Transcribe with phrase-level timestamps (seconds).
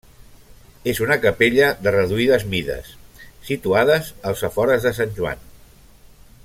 [0.93, 2.89] És una capella de reduïdes mides
[3.51, 5.49] situades als afores de Sant Joan.